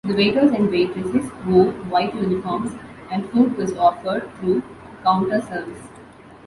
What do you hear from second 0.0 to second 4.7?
The waiters and waitresses wore white uniforms, and food was offered through